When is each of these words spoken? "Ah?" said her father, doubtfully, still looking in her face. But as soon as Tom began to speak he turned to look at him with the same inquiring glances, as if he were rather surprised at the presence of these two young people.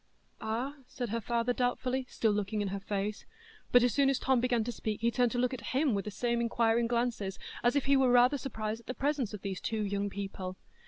"Ah?" 0.41 0.77
said 0.87 1.09
her 1.09 1.21
father, 1.21 1.53
doubtfully, 1.53 2.07
still 2.09 2.31
looking 2.31 2.59
in 2.59 2.69
her 2.69 2.79
face. 2.79 3.27
But 3.71 3.83
as 3.83 3.93
soon 3.93 4.09
as 4.09 4.17
Tom 4.17 4.41
began 4.41 4.63
to 4.63 4.71
speak 4.71 5.01
he 5.01 5.11
turned 5.11 5.31
to 5.33 5.37
look 5.37 5.53
at 5.53 5.75
him 5.77 5.93
with 5.93 6.05
the 6.05 6.09
same 6.09 6.41
inquiring 6.41 6.87
glances, 6.87 7.37
as 7.63 7.75
if 7.75 7.85
he 7.85 7.95
were 7.95 8.09
rather 8.09 8.39
surprised 8.39 8.79
at 8.81 8.87
the 8.87 8.95
presence 8.95 9.31
of 9.31 9.43
these 9.43 9.61
two 9.61 9.83
young 9.85 10.09
people. 10.09 10.57